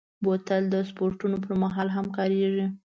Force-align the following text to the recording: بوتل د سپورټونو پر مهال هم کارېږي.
بوتل 0.23 0.63
د 0.73 0.75
سپورټونو 0.89 1.35
پر 1.43 1.53
مهال 1.63 1.87
هم 1.95 2.05
کارېږي. 2.17 2.65